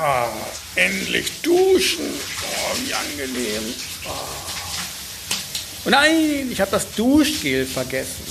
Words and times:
Ah, 0.00 0.28
endlich 0.76 1.42
duschen. 1.42 2.06
Oh, 2.06 2.76
wie 2.84 2.94
angenehm. 2.94 3.74
Oh. 4.06 4.10
oh 5.86 5.90
nein, 5.90 6.48
ich 6.52 6.60
habe 6.60 6.70
das 6.70 6.92
Duschgel 6.92 7.66
vergessen. 7.66 8.24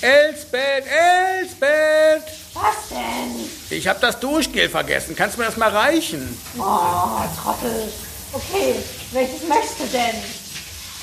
Elsbeth, 0.00 0.84
Elsbeth! 0.86 2.22
Was 2.52 2.88
denn? 2.90 3.50
Ich 3.70 3.88
habe 3.88 3.98
das 3.98 4.20
Duschgel 4.20 4.68
vergessen. 4.68 5.16
Kannst 5.16 5.36
du 5.36 5.40
mir 5.40 5.46
das 5.46 5.56
mal 5.56 5.70
reichen? 5.70 6.38
Oh, 6.58 7.22
Trottel. 7.42 7.92
Okay, 8.32 8.76
welches 9.10 9.48
möchtest 9.48 9.80
du 9.80 9.86
denn? 9.86 10.22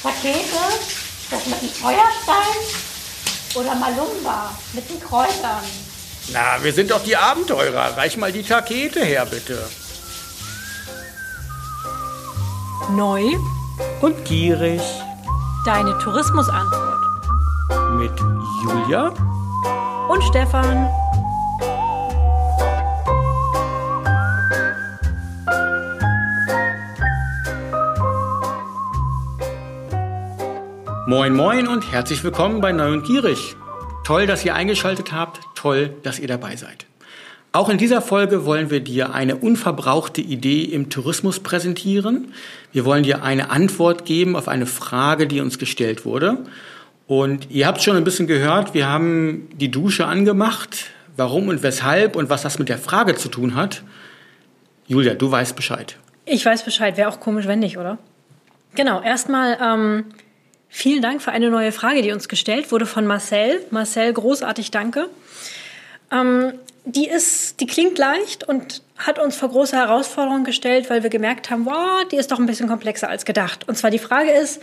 Pakete? 0.01 0.57
Das 1.29 1.45
mit 1.47 1.61
dem 1.61 1.69
Feuerstein? 1.69 2.61
Oder 3.55 3.75
Malumba 3.75 4.55
mit 4.71 4.89
den 4.89 5.01
Kräutern? 5.01 5.65
Na, 6.31 6.63
wir 6.63 6.71
sind 6.71 6.91
doch 6.91 7.03
die 7.03 7.17
Abenteurer. 7.17 7.97
Reich 7.97 8.15
mal 8.15 8.31
die 8.31 8.43
Takete 8.43 9.03
her, 9.03 9.25
bitte. 9.25 9.59
Neu 12.97 13.23
und 14.01 14.25
gierig. 14.25 14.81
Deine 15.65 15.97
Tourismusantwort. 15.99 16.99
Mit 17.95 18.11
Julia 18.63 19.13
und 20.09 20.21
Stefan. 20.23 20.89
Moin 31.07 31.33
Moin 31.33 31.67
und 31.69 31.89
herzlich 31.91 32.23
willkommen 32.25 32.59
bei 32.59 32.73
Neu 32.73 32.91
und 32.91 33.03
Gierig. 33.03 33.55
Toll, 34.03 34.27
dass 34.27 34.43
ihr 34.43 34.53
eingeschaltet 34.55 35.13
habt, 35.13 35.39
toll, 35.55 35.95
dass 36.03 36.19
ihr 36.19 36.27
dabei 36.27 36.57
seid. 36.57 36.90
Auch 37.53 37.69
in 37.69 37.77
dieser 37.77 38.01
Folge 38.01 38.45
wollen 38.45 38.69
wir 38.69 38.79
dir 38.79 39.13
eine 39.13 39.35
unverbrauchte 39.35 40.21
Idee 40.21 40.63
im 40.63 40.89
Tourismus 40.89 41.41
präsentieren. 41.41 42.33
Wir 42.71 42.85
wollen 42.85 43.03
dir 43.03 43.23
eine 43.23 43.49
Antwort 43.49 44.05
geben 44.05 44.35
auf 44.35 44.47
eine 44.47 44.65
Frage, 44.65 45.27
die 45.27 45.41
uns 45.41 45.59
gestellt 45.59 46.05
wurde. 46.05 46.37
Und 47.07 47.51
ihr 47.51 47.67
habt 47.67 47.81
schon 47.81 47.97
ein 47.97 48.05
bisschen 48.05 48.27
gehört, 48.27 48.73
wir 48.73 48.87
haben 48.87 49.49
die 49.53 49.69
Dusche 49.69 50.05
angemacht. 50.05 50.91
Warum 51.17 51.49
und 51.49 51.61
weshalb 51.61 52.15
und 52.15 52.29
was 52.29 52.41
das 52.41 52.57
mit 52.57 52.69
der 52.69 52.77
Frage 52.77 53.15
zu 53.15 53.27
tun 53.27 53.53
hat. 53.53 53.83
Julia, 54.87 55.13
du 55.13 55.29
weißt 55.29 55.57
Bescheid. 55.57 55.97
Ich 56.25 56.45
weiß 56.45 56.63
Bescheid, 56.63 56.95
wäre 56.95 57.09
auch 57.09 57.19
komisch, 57.19 57.47
wenn 57.47 57.59
nicht, 57.59 57.77
oder? 57.77 57.97
Genau, 58.75 59.01
erstmal 59.01 59.57
ähm, 59.61 60.05
Vielen 60.73 61.01
Dank 61.01 61.21
für 61.21 61.33
eine 61.33 61.49
neue 61.51 61.73
Frage, 61.73 62.01
die 62.01 62.13
uns 62.13 62.29
gestellt 62.29 62.71
wurde 62.71 62.85
von 62.85 63.05
Marcel. 63.05 63.59
Marcel, 63.71 64.13
großartig 64.13 64.71
danke. 64.71 65.09
Ähm, 66.09 66.53
die 66.85 67.07
ist, 67.07 67.59
die 67.59 67.67
klingt 67.67 67.97
leicht 67.97 68.47
und 68.47 68.81
hat 68.97 69.19
uns 69.19 69.35
vor 69.35 69.49
große 69.49 69.75
Herausforderungen 69.75 70.43
gestellt, 70.43 70.89
weil 70.89 71.03
wir 71.03 71.09
gemerkt 71.09 71.49
haben, 71.49 71.65
wow, 71.65 72.03
die 72.11 72.15
ist 72.15 72.31
doch 72.31 72.39
ein 72.39 72.45
bisschen 72.45 72.67
komplexer 72.67 73.09
als 73.09 73.25
gedacht. 73.25 73.67
Und 73.67 73.75
zwar 73.77 73.91
die 73.91 73.99
Frage 73.99 74.31
ist, 74.31 74.61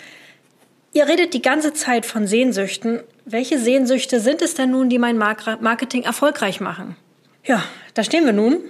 ihr 0.93 1.07
redet 1.07 1.35
die 1.35 1.43
ganze 1.43 1.73
Zeit 1.73 2.07
von 2.07 2.27
Sehnsüchten. 2.27 3.01
Welche 3.25 3.59
Sehnsüchte 3.59 4.21
sind 4.21 4.43
es 4.43 4.55
denn 4.55 4.71
nun, 4.71 4.89
die 4.89 4.99
mein 4.99 5.17
Marketing 5.17 6.03
erfolgreich 6.03 6.61
machen? 6.61 6.97
Ja, 7.45 7.63
da 7.95 8.03
stehen 8.03 8.25
wir 8.25 8.33
nun. 8.33 8.61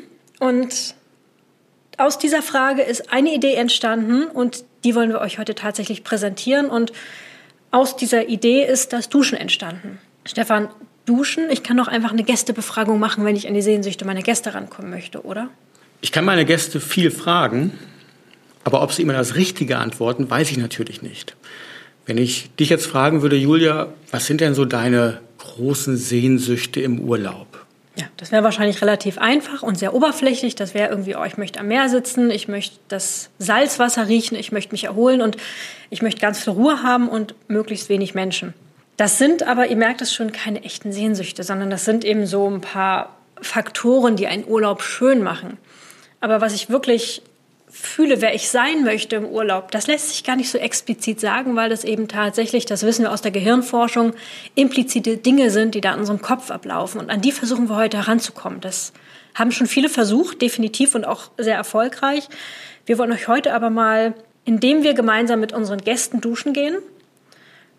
Und 0.41 0.95
aus 1.97 2.19
dieser 2.19 2.43
Frage 2.43 2.83
ist 2.83 3.13
eine 3.13 3.35
Idee 3.35 3.55
entstanden 3.55 4.25
und 4.25 4.65
die 4.85 4.95
wollen 4.95 5.11
wir 5.11 5.21
euch 5.21 5.39
heute 5.39 5.55
tatsächlich 5.55 6.05
präsentieren. 6.05 6.67
Und 6.67 6.93
aus 7.71 7.97
dieser 7.97 8.29
Idee 8.29 8.65
ist 8.65 8.93
das 8.93 9.09
Duschen 9.09 9.37
entstanden. 9.37 9.99
Stefan, 10.25 10.69
Duschen, 11.09 11.51
ich 11.51 11.63
kann 11.63 11.79
doch 11.79 11.89
einfach 11.89 12.13
eine 12.13 12.23
Gästebefragung 12.23 12.99
machen, 12.99 13.25
wenn 13.25 13.35
ich 13.35 13.49
an 13.49 13.55
die 13.55 13.63
Sehnsüchte 13.63 14.05
meiner 14.05 14.23
Gäste 14.23 14.55
rankommen 14.55 14.91
möchte, 14.91 15.25
oder? 15.25 15.49
Ich 16.03 16.13
kann 16.13 16.25
meine 16.25 16.45
Gäste 16.45 16.81
viel 16.81 17.11
fragen, 17.11 17.73
aber 18.65 18.83
ob 18.83 18.93
sie 18.93 19.03
immer 19.03 19.15
das 19.15 19.35
Richtige 19.35 19.79
antworten, 19.79 20.29
weiß 20.29 20.51
ich 20.51 20.59
natürlich 20.59 21.01
nicht. 21.01 21.35
Wenn 22.05 22.19
ich 22.19 22.51
dich 22.57 22.69
jetzt 22.69 22.87
fragen 22.87 23.23
würde, 23.23 23.37
Julia, 23.37 23.89
was 24.11 24.27
sind 24.27 24.41
denn 24.43 24.55
so 24.55 24.65
deine 24.65 25.21
großen 25.39 25.97
Sehnsüchte 25.97 26.81
im 26.81 27.01
Urlaub? 27.01 27.67
Ja, 27.97 28.05
das 28.17 28.31
wäre 28.31 28.45
wahrscheinlich 28.45 28.81
relativ 28.81 29.19
einfach 29.19 29.63
und 29.63 29.77
sehr 29.77 29.93
oberflächlich. 29.93 30.55
Das 30.55 30.73
wäre 30.73 30.89
irgendwie, 30.89 31.17
oh, 31.17 31.25
ich 31.25 31.37
möchte 31.37 31.59
am 31.59 31.69
Meer 31.69 31.89
sitzen, 31.89 32.31
ich 32.31 32.47
möchte 32.47 32.77
das 32.89 33.31
Salzwasser 33.39 34.07
riechen, 34.07 34.37
ich 34.37 34.53
möchte 34.53 34.73
mich 34.73 34.85
erholen 34.85 35.21
und 35.21 35.37
ich 35.91 36.01
möchte 36.01 36.21
ganz 36.21 36.45
viel 36.45 36.53
Ruhe 36.53 36.83
haben 36.83 37.09
und 37.09 37.35
möglichst 37.49 37.89
wenig 37.89 38.15
Menschen. 38.15 38.55
Das 38.99 39.17
sind 39.17 39.45
aber, 39.45 39.69
ihr 39.69 39.77
merkt 39.77 40.03
es 40.03 40.13
schon, 40.13 40.33
keine 40.33 40.65
echten 40.65 40.93
Sehnsüchte, 40.93 41.45
sondern 41.45 41.71
das 41.71 41.85
sind 41.85 42.05
eben 42.05 42.27
so 42.27 42.51
ein 42.51 42.61
paar 42.61 43.17
Faktoren, 43.41 44.17
die 44.17 44.27
einen 44.27 44.45
Urlaub 44.45 44.83
schön 44.83 45.23
machen. 45.23 45.57
Aber 46.21 46.41
was 46.41 46.53
ich 46.53 46.69
wirklich 46.69 47.23
fühle, 47.71 48.21
wer 48.21 48.35
ich 48.35 48.49
sein 48.49 48.83
möchte 48.83 49.15
im 49.15 49.27
Urlaub, 49.27 49.71
das 49.71 49.87
lässt 49.87 50.09
sich 50.09 50.25
gar 50.25 50.35
nicht 50.35 50.51
so 50.51 50.59
explizit 50.59 51.21
sagen, 51.21 51.55
weil 51.55 51.71
das 51.71 51.85
eben 51.85 52.09
tatsächlich, 52.09 52.67
das 52.67 52.83
wissen 52.83 53.05
wir 53.05 53.13
aus 53.13 53.23
der 53.23 53.31
Gehirnforschung, 53.31 54.15
implizite 54.57 55.17
Dinge 55.17 55.53
sind, 55.53 55.77
die 55.77 55.81
da 55.81 55.95
in 55.95 56.01
unserem 56.01 56.21
Kopf 56.21 56.51
ablaufen. 56.51 56.99
Und 57.01 57.09
an 57.09 57.21
die 57.21 57.31
versuchen 57.31 57.69
wir 57.69 57.77
heute 57.77 57.99
heranzukommen. 57.99 58.61
Das 58.61 58.93
haben 59.33 59.53
schon 59.53 59.69
viele 59.69 59.89
versucht, 59.91 60.43
definitiv 60.43 60.97
und 60.97 61.05
auch 61.05 61.31
sehr 61.39 61.55
erfolgreich. 61.55 62.29
Wir 62.85 62.99
wollen 62.99 63.13
euch 63.13 63.29
heute 63.29 63.55
aber 63.55 63.71
mal, 63.71 64.15
indem 64.45 64.83
wir 64.83 64.95
gemeinsam 64.95 65.39
mit 65.39 65.53
unseren 65.53 65.79
Gästen 65.79 66.21
duschen 66.21 66.53
gehen, 66.53 66.79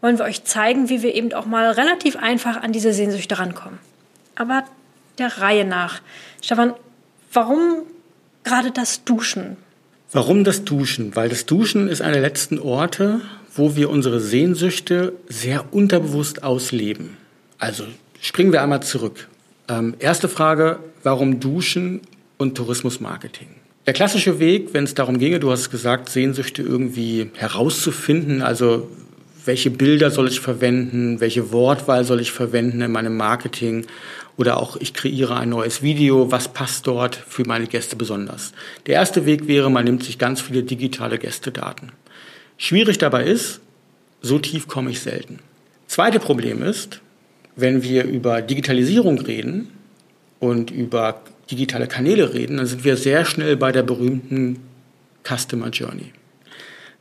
wollen 0.02 0.18
wir 0.18 0.26
euch 0.26 0.44
zeigen, 0.44 0.90
wie 0.90 1.02
wir 1.02 1.14
eben 1.14 1.34
auch 1.34 1.46
mal 1.46 1.70
relativ 1.72 2.16
einfach 2.16 2.62
an 2.62 2.72
diese 2.72 2.94
Sehnsüchte 2.94 3.38
rankommen. 3.40 3.80
Aber 4.36 4.64
der 5.18 5.40
Reihe 5.40 5.66
nach. 5.66 6.02
Stefan, 6.42 6.74
warum 7.34 7.84
gerade 8.44 8.72
das 8.72 9.04
Duschen? 9.04 9.58
Warum 10.12 10.44
das 10.44 10.64
Duschen? 10.64 11.16
Weil 11.16 11.30
das 11.30 11.46
Duschen 11.46 11.88
ist 11.88 12.02
einer 12.02 12.14
der 12.14 12.22
letzten 12.22 12.60
Orte, 12.60 13.22
wo 13.54 13.76
wir 13.76 13.90
unsere 13.90 14.20
Sehnsüchte 14.20 15.14
sehr 15.28 15.74
unterbewusst 15.74 16.44
ausleben. 16.44 17.18
Also 17.58 17.84
springen 18.22 18.52
wir 18.52 18.64
einmal 18.64 18.82
zurück. 18.82 19.28
Ähm, 19.68 19.96
erste 20.00 20.30
Frage, 20.30 20.80
warum 21.04 21.40
Duschen 21.40 22.02
und 22.38 22.56
Tourismusmarketing? 22.56 23.48
Der 23.86 23.94
klassische 23.94 24.40
Weg, 24.40 24.74
wenn 24.74 24.84
es 24.84 24.94
darum 24.94 25.20
ginge, 25.20 25.40
du 25.40 25.52
hast 25.52 25.70
gesagt, 25.70 26.10
Sehnsüchte 26.10 26.62
irgendwie 26.62 27.32
herauszufinden, 27.36 28.42
also 28.42 28.90
welche 29.46 29.72
Bilder 29.72 30.12
soll 30.12 30.28
ich 30.28 30.40
verwenden, 30.40 31.20
welche 31.20 31.52
Wortwahl 31.52 32.04
soll 32.04 32.20
ich 32.20 32.32
verwenden 32.32 32.82
in 32.82 32.92
meinem 32.92 33.18
Marketing 33.18 33.86
oder 34.38 34.58
auch 34.58 34.78
ich 34.78 34.94
kreiere 34.94 35.36
ein 35.38 35.50
neues 35.50 35.82
Video, 35.82 36.32
was 36.32 36.54
passt 36.54 36.88
dort 36.88 37.16
für 37.16 37.44
meine 37.46 37.68
Gäste 37.68 37.96
besonders. 37.96 38.54
Der 38.86 38.96
erste 38.96 39.26
Weg 39.26 39.48
wäre, 39.48 39.70
man 39.70 39.86
nimmt 39.86 40.04
sich 40.04 40.18
ganz 40.18 40.42
viele 40.42 40.64
digitale 40.64 41.18
Gästedaten. 41.18 41.92
Schwierig 42.58 42.98
dabei 42.98 43.26
ist, 43.26 43.62
so 44.22 44.40
tief 44.40 44.68
komme 44.68 44.92
ich 44.92 45.00
selten. 45.00 45.40
Zweite 45.88 46.20
Problem 46.20 46.62
ist, 46.62 47.02
wenn 47.56 47.84
wir 47.84 48.04
über 48.06 48.42
Digitalisierung 48.42 49.20
reden 49.20 49.70
und 50.40 50.72
über 50.72 51.22
digitale 51.52 51.88
Kanäle 51.88 52.34
reden, 52.34 52.58
dann 52.58 52.66
sind 52.66 52.84
wir 52.84 52.96
sehr 52.96 53.26
schnell 53.26 53.58
bei 53.58 53.72
der 53.72 53.84
berühmten 53.84 54.60
Customer 55.24 55.70
Journey. 55.70 56.14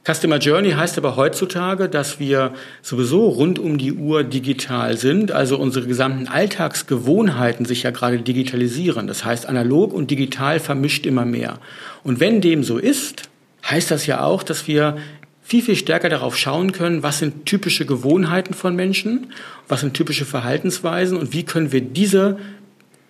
Customer 0.05 0.39
Journey 0.39 0.71
heißt 0.71 0.97
aber 0.97 1.17
heutzutage, 1.17 1.89
dass 1.89 2.19
wir 2.19 2.55
sowieso 2.81 3.29
rund 3.29 3.59
um 3.59 3.77
die 3.77 3.93
Uhr 3.93 4.25
digital 4.25 4.97
sind, 4.97 5.33
also 5.33 5.59
unsere 5.59 5.87
gesamten 5.87 6.29
Alltagsgewohnheiten 6.29 7.67
sich 7.67 7.83
ja 7.83 7.91
gerade 7.91 8.19
digitalisieren. 8.21 9.07
Das 9.07 9.25
heißt, 9.25 9.47
analog 9.47 9.93
und 9.93 10.11
digital 10.11 10.61
vermischt 10.61 11.05
immer 11.05 11.27
mehr. 11.27 11.59
Und 12.05 12.21
wenn 12.21 12.41
dem 12.41 12.65
so 12.65 12.79
ist, 12.79 13.29
heißt 13.69 13.91
das 13.91 14.07
ja 14.07 14.23
auch, 14.23 14.43
dass 14.43 14.67
wir 14.67 14.97
viel, 15.43 15.63
viel 15.63 15.77
stärker 15.77 16.09
darauf 16.09 16.37
schauen 16.37 16.73
können, 16.73 17.03
was 17.03 17.19
sind 17.19 17.47
typische 17.47 17.87
Gewohnheiten 17.87 18.55
von 18.55 18.77
Menschen, 18.77 19.33
was 19.67 19.81
sind 19.81 19.95
typische 19.95 20.25
Verhaltensweisen 20.25 21.19
und 21.19 21.33
wie 21.33 21.43
können 21.43 21.73
wir 21.73 21.81
diese 21.81 22.39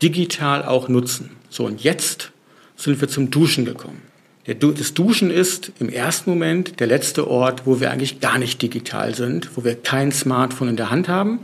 digital 0.02 0.64
auch 0.64 0.88
nutzen. 0.88 1.30
So, 1.50 1.64
und 1.64 1.82
jetzt 1.82 2.30
sind 2.76 3.00
wir 3.00 3.08
zum 3.08 3.30
Duschen 3.30 3.64
gekommen. 3.64 4.07
Das 4.54 4.94
Duschen 4.94 5.30
ist 5.30 5.72
im 5.78 5.90
ersten 5.90 6.30
Moment 6.30 6.80
der 6.80 6.86
letzte 6.86 7.28
Ort, 7.28 7.66
wo 7.66 7.80
wir 7.80 7.90
eigentlich 7.90 8.20
gar 8.20 8.38
nicht 8.38 8.62
digital 8.62 9.14
sind, 9.14 9.50
wo 9.56 9.64
wir 9.64 9.74
kein 9.74 10.10
Smartphone 10.10 10.70
in 10.70 10.76
der 10.76 10.90
Hand 10.90 11.06
haben, 11.06 11.40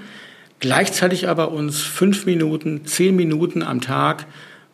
gleichzeitig 0.59 1.29
aber 1.29 1.53
uns 1.53 1.83
fünf 1.83 2.25
Minuten, 2.25 2.87
zehn 2.87 3.15
Minuten 3.15 3.63
am 3.63 3.83
Tag 3.83 4.25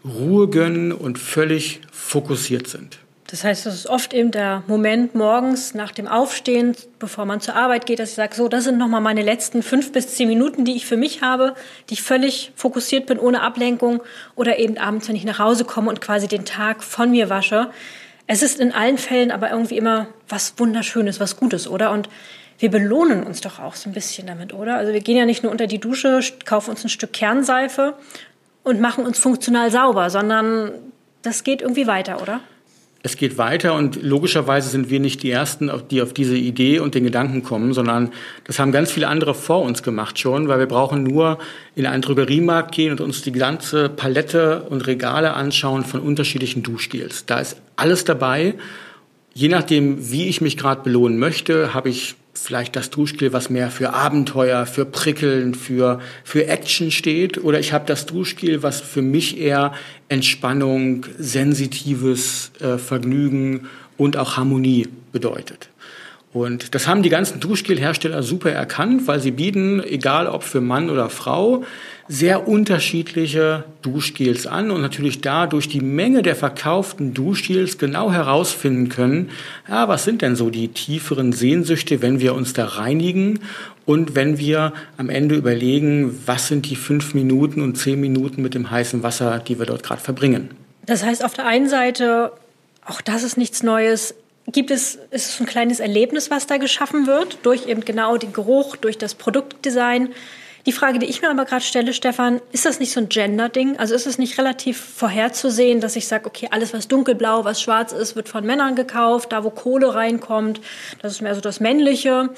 Ruhe 0.04 0.48
gönnen 0.48 0.92
und 0.92 1.18
völlig 1.18 1.80
fokussiert 1.90 2.68
sind. 2.68 3.00
Das 3.26 3.42
heißt, 3.42 3.66
das 3.66 3.74
ist 3.74 3.86
oft 3.88 4.14
eben 4.14 4.30
der 4.30 4.62
Moment 4.68 5.16
morgens 5.16 5.74
nach 5.74 5.90
dem 5.90 6.06
Aufstehen, 6.06 6.76
bevor 7.00 7.26
man 7.26 7.40
zur 7.40 7.56
Arbeit 7.56 7.84
geht, 7.84 7.98
dass 7.98 8.10
ich 8.10 8.14
sage, 8.14 8.34
so, 8.36 8.46
das 8.46 8.64
sind 8.64 8.78
nochmal 8.78 9.00
meine 9.00 9.22
letzten 9.22 9.64
fünf 9.64 9.90
bis 9.90 10.14
zehn 10.14 10.28
Minuten, 10.28 10.64
die 10.64 10.76
ich 10.76 10.86
für 10.86 10.96
mich 10.96 11.22
habe, 11.22 11.54
die 11.88 11.94
ich 11.94 12.02
völlig 12.02 12.52
fokussiert 12.54 13.06
bin, 13.06 13.18
ohne 13.18 13.42
Ablenkung 13.42 14.02
oder 14.36 14.60
eben 14.60 14.78
abends, 14.78 15.08
wenn 15.08 15.16
ich 15.16 15.24
nach 15.24 15.40
Hause 15.40 15.64
komme 15.64 15.88
und 15.88 16.00
quasi 16.00 16.28
den 16.28 16.44
Tag 16.44 16.84
von 16.84 17.10
mir 17.10 17.28
wasche. 17.28 17.70
Es 18.32 18.42
ist 18.42 18.60
in 18.60 18.70
allen 18.70 18.96
Fällen 18.96 19.32
aber 19.32 19.50
irgendwie 19.50 19.76
immer 19.76 20.06
was 20.28 20.54
Wunderschönes, 20.56 21.18
was 21.18 21.36
Gutes, 21.36 21.66
oder? 21.66 21.90
Und 21.90 22.08
wir 22.60 22.70
belohnen 22.70 23.24
uns 23.24 23.40
doch 23.40 23.58
auch 23.58 23.74
so 23.74 23.90
ein 23.90 23.92
bisschen 23.92 24.28
damit, 24.28 24.54
oder? 24.54 24.76
Also 24.76 24.92
wir 24.92 25.00
gehen 25.00 25.16
ja 25.16 25.26
nicht 25.26 25.42
nur 25.42 25.50
unter 25.50 25.66
die 25.66 25.80
Dusche, 25.80 26.20
kaufen 26.44 26.70
uns 26.70 26.84
ein 26.84 26.90
Stück 26.90 27.12
Kernseife 27.12 27.94
und 28.62 28.80
machen 28.80 29.04
uns 29.04 29.18
funktional 29.18 29.72
sauber, 29.72 30.10
sondern 30.10 30.70
das 31.22 31.42
geht 31.42 31.60
irgendwie 31.60 31.88
weiter, 31.88 32.22
oder? 32.22 32.38
Es 33.02 33.16
geht 33.16 33.38
weiter 33.38 33.74
und 33.74 34.02
logischerweise 34.02 34.68
sind 34.68 34.90
wir 34.90 35.00
nicht 35.00 35.22
die 35.22 35.30
Ersten, 35.30 35.70
die 35.90 36.02
auf 36.02 36.12
diese 36.12 36.36
Idee 36.36 36.80
und 36.80 36.94
den 36.94 37.04
Gedanken 37.04 37.42
kommen, 37.42 37.72
sondern 37.72 38.10
das 38.44 38.58
haben 38.58 38.72
ganz 38.72 38.92
viele 38.92 39.08
andere 39.08 39.34
vor 39.34 39.62
uns 39.62 39.82
gemacht 39.82 40.18
schon, 40.18 40.48
weil 40.48 40.58
wir 40.58 40.66
brauchen 40.66 41.02
nur 41.02 41.38
in 41.74 41.86
einen 41.86 42.02
Drogeriemarkt 42.02 42.72
gehen 42.72 42.92
und 42.92 43.00
uns 43.00 43.22
die 43.22 43.32
ganze 43.32 43.88
Palette 43.88 44.66
und 44.68 44.86
Regale 44.86 45.32
anschauen 45.32 45.84
von 45.84 46.00
unterschiedlichen 46.00 46.62
Duschgels. 46.62 47.24
Da 47.24 47.40
ist 47.40 47.56
alles 47.76 48.04
dabei. 48.04 48.54
Je 49.32 49.48
nachdem, 49.48 50.10
wie 50.10 50.28
ich 50.28 50.42
mich 50.42 50.58
gerade 50.58 50.82
belohnen 50.82 51.18
möchte, 51.18 51.72
habe 51.72 51.88
ich 51.88 52.16
vielleicht 52.42 52.74
das 52.74 52.90
Duschgel, 52.90 53.32
was 53.32 53.50
mehr 53.50 53.70
für 53.70 53.92
Abenteuer, 53.92 54.64
für 54.64 54.86
Prickeln, 54.86 55.54
für, 55.54 56.00
für 56.24 56.46
Action 56.46 56.90
steht. 56.90 57.42
Oder 57.44 57.60
ich 57.60 57.72
habe 57.72 57.84
das 57.86 58.06
Duschgel, 58.06 58.62
was 58.62 58.80
für 58.80 59.02
mich 59.02 59.38
eher 59.38 59.72
Entspannung, 60.08 61.06
sensitives 61.18 62.50
äh, 62.60 62.78
Vergnügen 62.78 63.68
und 63.96 64.16
auch 64.16 64.36
Harmonie 64.36 64.88
bedeutet. 65.12 65.68
Und 66.32 66.74
das 66.74 66.86
haben 66.86 67.02
die 67.02 67.08
ganzen 67.08 67.40
Duschgelhersteller 67.40 68.22
super 68.22 68.52
erkannt, 68.52 69.06
weil 69.06 69.20
sie 69.20 69.32
bieten, 69.32 69.82
egal 69.82 70.26
ob 70.26 70.42
für 70.44 70.60
Mann 70.60 70.88
oder 70.88 71.10
Frau, 71.10 71.64
sehr 72.10 72.48
unterschiedliche 72.48 73.62
Duschgels 73.82 74.48
an 74.48 74.72
und 74.72 74.80
natürlich 74.80 75.20
da 75.20 75.46
durch 75.46 75.68
die 75.68 75.80
Menge 75.80 76.22
der 76.22 76.34
verkauften 76.34 77.14
Duschgels 77.14 77.78
genau 77.78 78.10
herausfinden 78.10 78.88
können, 78.88 79.30
ja, 79.68 79.86
was 79.86 80.02
sind 80.02 80.20
denn 80.20 80.34
so 80.34 80.50
die 80.50 80.66
tieferen 80.68 81.32
Sehnsüchte, 81.32 82.02
wenn 82.02 82.18
wir 82.18 82.34
uns 82.34 82.52
da 82.52 82.66
reinigen 82.66 83.38
und 83.86 84.16
wenn 84.16 84.38
wir 84.38 84.72
am 84.96 85.08
Ende 85.08 85.36
überlegen, 85.36 86.20
was 86.26 86.48
sind 86.48 86.68
die 86.68 86.74
fünf 86.74 87.14
Minuten 87.14 87.60
und 87.62 87.76
zehn 87.76 88.00
Minuten 88.00 88.42
mit 88.42 88.54
dem 88.54 88.72
heißen 88.72 89.04
Wasser, 89.04 89.38
die 89.38 89.60
wir 89.60 89.66
dort 89.66 89.84
gerade 89.84 90.00
verbringen. 90.00 90.50
Das 90.86 91.04
heißt, 91.04 91.24
auf 91.24 91.34
der 91.34 91.46
einen 91.46 91.68
Seite, 91.68 92.32
auch 92.84 93.00
das 93.00 93.22
ist 93.22 93.38
nichts 93.38 93.62
Neues, 93.62 94.16
Gibt 94.46 94.72
es, 94.72 94.96
ist 95.12 95.28
es 95.28 95.40
ein 95.40 95.46
kleines 95.46 95.78
Erlebnis, 95.78 96.28
was 96.28 96.48
da 96.48 96.56
geschaffen 96.56 97.06
wird, 97.06 97.38
durch 97.44 97.68
eben 97.68 97.84
genau 97.84 98.16
den 98.16 98.32
Geruch, 98.32 98.74
durch 98.74 98.98
das 98.98 99.14
Produktdesign? 99.14 100.08
Die 100.66 100.72
Frage, 100.72 100.98
die 100.98 101.06
ich 101.06 101.22
mir 101.22 101.30
aber 101.30 101.46
gerade 101.46 101.64
stelle, 101.64 101.94
Stefan, 101.94 102.40
ist 102.52 102.66
das 102.66 102.80
nicht 102.80 102.92
so 102.92 103.00
ein 103.00 103.08
Gender-Ding? 103.08 103.78
Also 103.78 103.94
ist 103.94 104.06
es 104.06 104.18
nicht 104.18 104.38
relativ 104.38 104.78
vorherzusehen, 104.78 105.80
dass 105.80 105.96
ich 105.96 106.06
sage, 106.06 106.26
okay, 106.26 106.48
alles, 106.50 106.74
was 106.74 106.86
dunkelblau, 106.86 107.44
was 107.44 107.62
schwarz 107.62 107.92
ist, 107.92 108.14
wird 108.14 108.28
von 108.28 108.44
Männern 108.44 108.74
gekauft, 108.74 109.32
da 109.32 109.42
wo 109.42 109.50
Kohle 109.50 109.94
reinkommt, 109.94 110.60
das 111.00 111.12
ist 111.12 111.22
mehr 111.22 111.34
so 111.34 111.40
das 111.40 111.60
Männliche. 111.60 112.30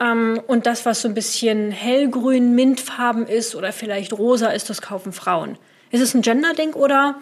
Ähm, 0.00 0.40
und 0.48 0.66
das, 0.66 0.84
was 0.84 1.02
so 1.02 1.08
ein 1.08 1.14
bisschen 1.14 1.70
hellgrün, 1.70 2.54
mintfarben 2.54 3.26
ist 3.26 3.54
oder 3.54 3.72
vielleicht 3.72 4.12
rosa 4.12 4.48
ist, 4.48 4.68
das 4.68 4.82
kaufen 4.82 5.12
Frauen. 5.12 5.56
Ist 5.92 6.00
es 6.00 6.14
ein 6.14 6.22
Gender-Ding 6.22 6.72
oder 6.72 7.20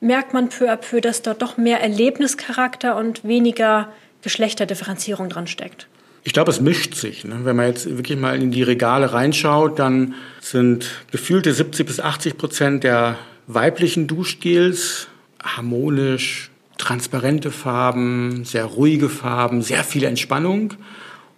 merkt 0.00 0.32
man 0.32 0.48
peu 0.48 0.70
à 0.70 0.76
peu, 0.76 1.00
dass 1.00 1.22
dort 1.22 1.42
doch 1.42 1.58
mehr 1.58 1.82
Erlebnischarakter 1.82 2.96
und 2.96 3.24
weniger 3.24 3.92
Geschlechterdifferenzierung 4.22 5.28
dran 5.28 5.46
steckt. 5.46 5.88
Ich 6.22 6.32
glaube, 6.32 6.50
es 6.50 6.60
mischt 6.60 6.94
sich. 6.94 7.24
Ne? 7.24 7.40
Wenn 7.44 7.56
man 7.56 7.66
jetzt 7.66 7.88
wirklich 7.96 8.18
mal 8.18 8.40
in 8.40 8.50
die 8.50 8.62
Regale 8.62 9.12
reinschaut, 9.12 9.78
dann 9.78 10.14
sind 10.40 10.90
gefühlte 11.10 11.52
70 11.52 11.86
bis 11.86 12.00
80 12.00 12.36
Prozent 12.36 12.84
der 12.84 13.18
weiblichen 13.46 14.06
Duschgels 14.06 15.08
harmonisch, 15.42 16.50
transparente 16.76 17.50
Farben, 17.50 18.44
sehr 18.44 18.64
ruhige 18.64 19.08
Farben, 19.08 19.62
sehr 19.62 19.84
viel 19.84 20.04
Entspannung. 20.04 20.74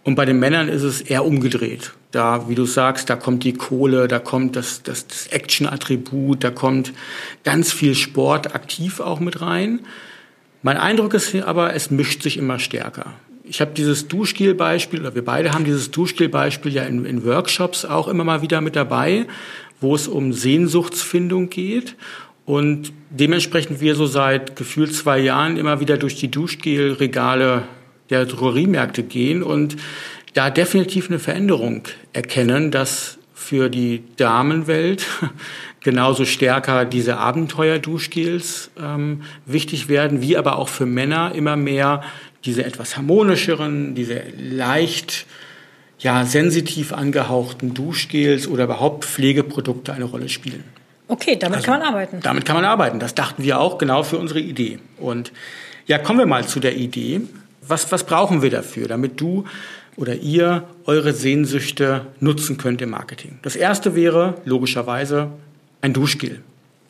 Und 0.04 0.16
bei 0.16 0.24
den 0.24 0.40
Männern 0.40 0.68
ist 0.68 0.82
es 0.82 1.00
eher 1.00 1.24
umgedreht. 1.24 1.92
Da, 2.10 2.48
wie 2.48 2.56
du 2.56 2.64
sagst, 2.64 3.08
da 3.08 3.16
kommt 3.16 3.44
die 3.44 3.54
Kohle, 3.54 4.08
da 4.08 4.18
kommt 4.18 4.56
das, 4.56 4.82
das, 4.82 5.06
das 5.06 5.28
Action-Attribut, 5.28 6.42
da 6.42 6.50
kommt 6.50 6.92
ganz 7.44 7.72
viel 7.72 7.94
Sport 7.94 8.54
aktiv 8.54 9.00
auch 9.00 9.20
mit 9.20 9.40
rein. 9.40 9.80
Mein 10.62 10.76
Eindruck 10.76 11.14
ist 11.14 11.34
aber, 11.34 11.74
es 11.74 11.90
mischt 11.90 12.22
sich 12.22 12.36
immer 12.36 12.58
stärker. 12.58 13.14
Ich 13.44 13.60
habe 13.60 13.72
dieses 13.72 14.06
Duschgel-Beispiel, 14.06 15.00
oder 15.00 15.14
wir 15.14 15.24
beide 15.24 15.52
haben 15.52 15.64
dieses 15.64 15.90
Duschgel-Beispiel 15.90 16.72
ja 16.72 16.84
in, 16.84 17.04
in 17.04 17.24
Workshops 17.24 17.84
auch 17.84 18.06
immer 18.06 18.24
mal 18.24 18.42
wieder 18.42 18.60
mit 18.60 18.76
dabei, 18.76 19.26
wo 19.80 19.94
es 19.94 20.06
um 20.06 20.32
Sehnsuchtsfindung 20.32 21.50
geht. 21.50 21.96
Und 22.44 22.92
dementsprechend 23.10 23.80
wir 23.80 23.94
so 23.94 24.06
seit 24.06 24.56
gefühlt 24.56 24.94
zwei 24.94 25.18
Jahren 25.18 25.56
immer 25.56 25.80
wieder 25.80 25.96
durch 25.96 26.16
die 26.16 26.30
Duschgel-Regale 26.30 27.64
der 28.10 28.26
Drogeriemärkte 28.26 29.02
gehen 29.02 29.42
und 29.42 29.76
da 30.34 30.50
definitiv 30.50 31.08
eine 31.08 31.18
Veränderung 31.18 31.82
erkennen, 32.12 32.70
dass 32.70 33.18
für 33.34 33.68
die 33.68 34.04
Damenwelt 34.16 35.04
genauso 35.82 36.24
stärker 36.24 36.84
diese 36.84 37.16
Abenteuer-Duschgels 37.18 38.70
ähm, 38.80 39.22
wichtig 39.46 39.88
werden, 39.88 40.22
wie 40.22 40.36
aber 40.36 40.58
auch 40.58 40.68
für 40.68 40.86
Männer 40.86 41.34
immer 41.34 41.56
mehr 41.56 42.02
diese 42.44 42.64
etwas 42.64 42.96
harmonischeren, 42.96 43.94
diese 43.94 44.22
leicht 44.36 45.26
ja, 45.98 46.24
sensitiv 46.24 46.92
angehauchten 46.92 47.74
Duschgels 47.74 48.48
oder 48.48 48.64
überhaupt 48.64 49.04
Pflegeprodukte 49.04 49.92
eine 49.92 50.04
Rolle 50.04 50.28
spielen. 50.28 50.64
Okay, 51.08 51.36
damit 51.36 51.58
also, 51.58 51.66
kann 51.66 51.80
man 51.80 51.88
arbeiten. 51.88 52.20
Damit 52.22 52.44
kann 52.44 52.56
man 52.56 52.64
arbeiten. 52.64 52.98
Das 52.98 53.14
dachten 53.14 53.44
wir 53.44 53.60
auch 53.60 53.78
genau 53.78 54.02
für 54.02 54.18
unsere 54.18 54.40
Idee. 54.40 54.78
Und 54.98 55.32
ja, 55.86 55.98
kommen 55.98 56.18
wir 56.18 56.26
mal 56.26 56.46
zu 56.46 56.58
der 56.58 56.76
Idee. 56.76 57.20
Was, 57.60 57.92
was 57.92 58.04
brauchen 58.04 58.42
wir 58.42 58.50
dafür, 58.50 58.88
damit 58.88 59.20
du 59.20 59.44
oder 59.96 60.14
ihr 60.14 60.64
eure 60.86 61.12
Sehnsüchte 61.12 62.06
nutzen 62.18 62.56
könnt 62.56 62.82
im 62.82 62.90
Marketing? 62.90 63.38
Das 63.42 63.54
erste 63.54 63.94
wäre 63.94 64.36
logischerweise 64.44 65.30
ein 65.82 65.92
Duschgel. 65.92 66.40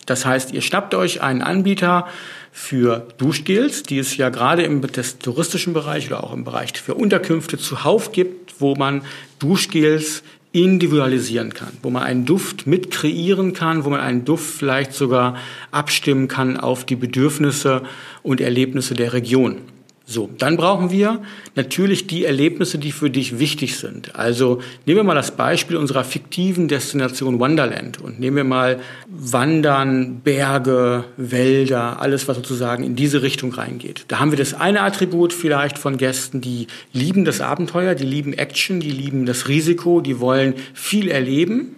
Das 0.06 0.24
heißt, 0.26 0.52
ihr 0.52 0.62
schnappt 0.62 0.94
euch 0.94 1.22
einen 1.22 1.42
Anbieter 1.42 2.06
für 2.52 3.08
Duschgels, 3.18 3.82
die 3.82 3.98
es 3.98 4.16
ja 4.16 4.28
gerade 4.28 4.62
im 4.62 4.82
touristischen 5.20 5.72
Bereich 5.72 6.08
oder 6.08 6.22
auch 6.22 6.32
im 6.32 6.44
Bereich 6.44 6.72
für 6.72 6.94
Unterkünfte 6.94 7.56
zuhauf 7.58 8.12
gibt, 8.12 8.60
wo 8.60 8.74
man 8.74 9.02
Duschgels 9.38 10.22
individualisieren 10.52 11.54
kann, 11.54 11.72
wo 11.82 11.88
man 11.88 12.02
einen 12.02 12.26
Duft 12.26 12.66
mit 12.66 12.90
kreieren 12.90 13.54
kann, 13.54 13.84
wo 13.84 13.90
man 13.90 14.00
einen 14.00 14.26
Duft 14.26 14.58
vielleicht 14.58 14.92
sogar 14.92 15.36
abstimmen 15.70 16.28
kann 16.28 16.58
auf 16.58 16.84
die 16.84 16.96
Bedürfnisse 16.96 17.82
und 18.22 18.40
Erlebnisse 18.40 18.94
der 18.94 19.14
Region. 19.14 19.58
So, 20.04 20.28
dann 20.36 20.56
brauchen 20.56 20.90
wir 20.90 21.22
natürlich 21.54 22.08
die 22.08 22.24
Erlebnisse, 22.24 22.78
die 22.78 22.90
für 22.90 23.08
dich 23.08 23.38
wichtig 23.38 23.76
sind. 23.78 24.16
Also 24.16 24.60
nehmen 24.84 24.98
wir 24.98 25.04
mal 25.04 25.14
das 25.14 25.36
Beispiel 25.36 25.76
unserer 25.76 26.02
fiktiven 26.02 26.66
Destination 26.66 27.38
Wonderland 27.38 28.00
und 28.00 28.18
nehmen 28.18 28.36
wir 28.36 28.44
mal 28.44 28.80
Wandern, 29.06 30.20
Berge, 30.20 31.04
Wälder, 31.16 32.00
alles, 32.00 32.26
was 32.26 32.36
sozusagen 32.36 32.82
in 32.82 32.96
diese 32.96 33.22
Richtung 33.22 33.52
reingeht. 33.52 34.04
Da 34.08 34.18
haben 34.18 34.32
wir 34.32 34.38
das 34.38 34.54
eine 34.54 34.80
Attribut 34.80 35.32
vielleicht 35.32 35.78
von 35.78 35.96
Gästen, 35.96 36.40
die 36.40 36.66
lieben 36.92 37.24
das 37.24 37.40
Abenteuer, 37.40 37.94
die 37.94 38.04
lieben 38.04 38.32
Action, 38.32 38.80
die 38.80 38.90
lieben 38.90 39.24
das 39.24 39.46
Risiko, 39.46 40.00
die 40.00 40.18
wollen 40.18 40.54
viel 40.74 41.08
erleben. 41.08 41.76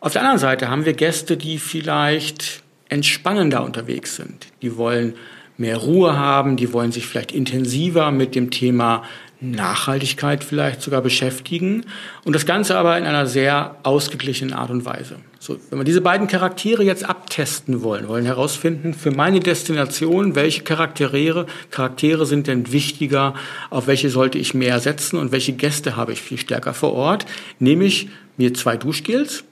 Auf 0.00 0.12
der 0.12 0.22
anderen 0.22 0.38
Seite 0.38 0.70
haben 0.70 0.86
wir 0.86 0.94
Gäste, 0.94 1.36
die 1.36 1.58
vielleicht 1.58 2.62
entspannender 2.88 3.64
unterwegs 3.64 4.16
sind. 4.16 4.46
Die 4.62 4.76
wollen 4.76 5.14
mehr 5.58 5.78
Ruhe 5.78 6.18
haben, 6.18 6.56
die 6.56 6.72
wollen 6.72 6.92
sich 6.92 7.06
vielleicht 7.06 7.32
intensiver 7.32 8.10
mit 8.10 8.34
dem 8.34 8.50
Thema 8.50 9.02
Nachhaltigkeit 9.40 10.42
vielleicht 10.42 10.80
sogar 10.80 11.02
beschäftigen 11.02 11.84
und 12.24 12.34
das 12.34 12.46
Ganze 12.46 12.78
aber 12.78 12.96
in 12.96 13.04
einer 13.04 13.26
sehr 13.26 13.76
ausgeglichenen 13.82 14.54
Art 14.54 14.70
und 14.70 14.84
Weise. 14.86 15.16
So, 15.38 15.58
wenn 15.68 15.78
wir 15.78 15.84
diese 15.84 16.00
beiden 16.00 16.26
Charaktere 16.26 16.82
jetzt 16.82 17.04
abtesten 17.08 17.82
wollen, 17.82 18.08
wollen 18.08 18.24
herausfinden, 18.24 18.94
für 18.94 19.10
meine 19.10 19.40
Destination, 19.40 20.34
welche 20.34 20.62
Charaktere, 20.62 21.46
Charaktere 21.70 22.24
sind 22.24 22.46
denn 22.46 22.72
wichtiger, 22.72 23.34
auf 23.68 23.86
welche 23.86 24.08
sollte 24.08 24.38
ich 24.38 24.54
mehr 24.54 24.80
setzen 24.80 25.18
und 25.18 25.32
welche 25.32 25.52
Gäste 25.52 25.96
habe 25.96 26.12
ich 26.12 26.22
viel 26.22 26.38
stärker 26.38 26.72
vor 26.72 26.94
Ort, 26.94 27.26
nehme 27.58 27.84
ich 27.84 28.08
mir 28.38 28.54
zwei 28.54 28.76
Duschgels, 28.78 29.44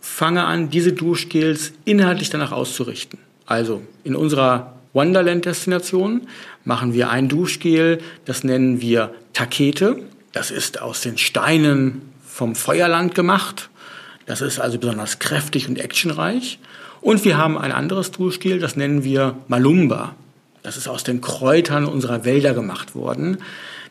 fange 0.00 0.44
an, 0.44 0.68
diese 0.68 0.92
Duschgels 0.92 1.72
inhaltlich 1.86 2.28
danach 2.28 2.52
auszurichten. 2.52 3.18
Also 3.46 3.82
in 4.04 4.14
unserer 4.14 4.73
Wonderland-Destination 4.94 6.28
machen 6.64 6.94
wir 6.94 7.10
ein 7.10 7.28
Duschgel, 7.28 7.98
das 8.24 8.44
nennen 8.44 8.80
wir 8.80 9.14
Takete. 9.34 10.00
Das 10.32 10.50
ist 10.50 10.80
aus 10.80 11.02
den 11.02 11.18
Steinen 11.18 12.02
vom 12.26 12.54
Feuerland 12.54 13.14
gemacht. 13.14 13.68
Das 14.26 14.40
ist 14.40 14.58
also 14.58 14.78
besonders 14.78 15.18
kräftig 15.18 15.68
und 15.68 15.78
actionreich. 15.78 16.58
Und 17.00 17.24
wir 17.24 17.36
haben 17.36 17.58
ein 17.58 17.72
anderes 17.72 18.12
Duschgel, 18.12 18.58
das 18.58 18.76
nennen 18.76 19.04
wir 19.04 19.36
Malumba. 19.48 20.14
Das 20.62 20.78
ist 20.78 20.88
aus 20.88 21.04
den 21.04 21.20
Kräutern 21.20 21.84
unserer 21.84 22.24
Wälder 22.24 22.54
gemacht 22.54 22.94
worden. 22.94 23.38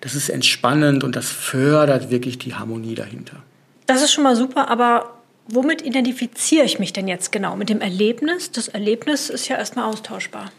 Das 0.02 0.16
ist 0.16 0.30
entspannend 0.30 1.04
und 1.04 1.16
das 1.16 1.30
fördert 1.30 2.10
wirklich 2.10 2.40
die 2.40 2.56
Harmonie 2.56 2.96
dahinter. 2.96 3.38
Das 3.86 4.02
ist 4.02 4.12
schon 4.12 4.24
mal 4.24 4.36
super, 4.36 4.70
aber 4.70 5.14
womit 5.48 5.84
identifiziere 5.84 6.66
ich 6.66 6.80
mich 6.80 6.92
denn 6.92 7.08
jetzt 7.08 7.32
genau? 7.32 7.56
Mit 7.56 7.70
dem 7.70 7.82
Erlebnis? 7.82 8.52
Das 8.52 8.68
Erlebnis 8.68 9.30
ist 9.30 9.48
ja 9.48 9.58
erstmal 9.58 9.86
austauschbar. 9.86 10.52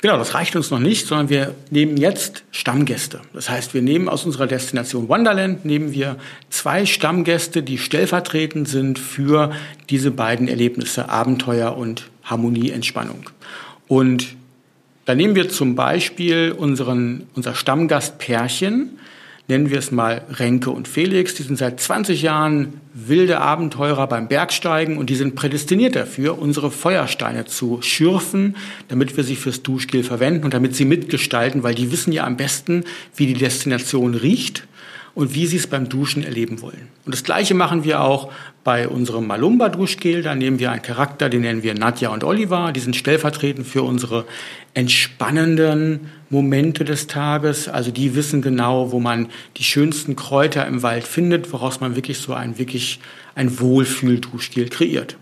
Genau, 0.00 0.16
das 0.16 0.34
reicht 0.34 0.54
uns 0.54 0.70
noch 0.70 0.78
nicht, 0.78 1.06
sondern 1.06 1.28
wir 1.28 1.54
nehmen 1.70 1.96
jetzt 1.96 2.44
Stammgäste. 2.52 3.20
Das 3.32 3.50
heißt, 3.50 3.74
wir 3.74 3.82
nehmen 3.82 4.08
aus 4.08 4.24
unserer 4.24 4.46
Destination 4.46 5.08
Wonderland, 5.08 5.64
nehmen 5.64 5.92
wir 5.92 6.16
zwei 6.50 6.86
Stammgäste, 6.86 7.62
die 7.62 7.78
stellvertretend 7.78 8.68
sind 8.68 8.98
für 8.98 9.52
diese 9.90 10.12
beiden 10.12 10.46
Erlebnisse, 10.46 11.08
Abenteuer 11.08 11.76
und 11.76 12.08
Harmonie, 12.22 12.70
Entspannung. 12.70 13.30
Und 13.88 14.36
Da 15.08 15.14
nehmen 15.14 15.34
wir 15.34 15.48
zum 15.48 15.74
Beispiel 15.74 16.52
unseren, 16.52 17.28
unser 17.34 17.54
Stammgast 17.54 18.18
Pärchen, 18.18 18.98
nennen 19.48 19.70
wir 19.70 19.78
es 19.78 19.90
mal 19.90 20.22
Renke 20.30 20.70
und 20.70 20.86
Felix. 20.86 21.34
Die 21.34 21.42
sind 21.42 21.56
seit 21.56 21.80
20 21.80 22.22
Jahren 22.22 22.80
wilde 22.92 23.40
Abenteurer 23.40 24.06
beim 24.06 24.28
Bergsteigen 24.28 24.98
und 24.98 25.10
die 25.10 25.16
sind 25.16 25.34
prädestiniert 25.34 25.96
dafür, 25.96 26.38
unsere 26.38 26.70
Feuersteine 26.70 27.46
zu 27.46 27.80
schürfen, 27.80 28.56
damit 28.88 29.16
wir 29.16 29.24
sie 29.24 29.36
fürs 29.36 29.62
Duschgel 29.62 30.04
verwenden 30.04 30.44
und 30.44 30.54
damit 30.54 30.76
sie 30.76 30.84
mitgestalten, 30.84 31.62
weil 31.62 31.74
die 31.74 31.90
wissen 31.90 32.12
ja 32.12 32.24
am 32.24 32.36
besten, 32.36 32.84
wie 33.16 33.26
die 33.26 33.34
Destination 33.34 34.14
riecht 34.14 34.68
und 35.18 35.34
wie 35.34 35.48
sie 35.48 35.56
es 35.56 35.66
beim 35.66 35.88
Duschen 35.88 36.22
erleben 36.22 36.62
wollen. 36.62 36.86
Und 37.04 37.12
das 37.12 37.24
Gleiche 37.24 37.52
machen 37.52 37.82
wir 37.82 38.02
auch 38.02 38.30
bei 38.62 38.86
unserem 38.86 39.26
Malumba 39.26 39.68
Duschgel. 39.68 40.22
Da 40.22 40.36
nehmen 40.36 40.60
wir 40.60 40.70
einen 40.70 40.80
Charakter, 40.80 41.28
den 41.28 41.40
nennen 41.40 41.64
wir 41.64 41.74
Nadja 41.74 42.10
und 42.10 42.22
Oliver. 42.22 42.70
Die 42.70 42.78
sind 42.78 42.94
stellvertretend 42.94 43.66
für 43.66 43.82
unsere 43.82 44.26
entspannenden 44.74 46.12
Momente 46.30 46.84
des 46.84 47.08
Tages. 47.08 47.66
Also 47.66 47.90
die 47.90 48.14
wissen 48.14 48.42
genau, 48.42 48.92
wo 48.92 49.00
man 49.00 49.26
die 49.56 49.64
schönsten 49.64 50.14
Kräuter 50.14 50.64
im 50.68 50.84
Wald 50.84 51.02
findet, 51.02 51.52
woraus 51.52 51.80
man 51.80 51.96
wirklich 51.96 52.18
so 52.18 52.32
ein 52.32 52.56
wirklich 52.56 53.00
ein 53.34 53.58
Wohlfühl-Duschgel 53.58 54.68
kreiert. 54.68 55.16